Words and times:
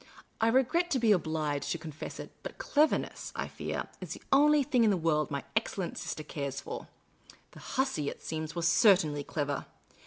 I 0.41 0.47
regret 0.47 0.89
to 0.89 0.99
be 0.99 1.11
obliged 1.11 1.71
to 1.73 1.77
confess 1.77 2.19
it, 2.19 2.31
but 2.41 2.57
cleverness, 2.57 3.31
I 3.35 3.47
fear, 3.47 3.87
is 3.99 4.13
the 4.13 4.23
only 4.31 4.63
thing 4.63 4.83
in 4.83 4.89
the 4.89 4.97
world 4.97 5.29
my 5.29 5.43
excellent 5.55 5.95
sister 5.95 6.23
cares 6.23 6.59
for. 6.59 6.87
The 7.51 7.59
hussy, 7.59 8.09
it 8.09 8.23
seems, 8.23 8.55
was 8.55 8.67
certainly 8.67 9.23
clever. 9.23 9.67